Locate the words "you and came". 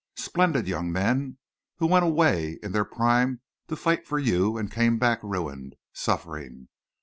4.17-4.97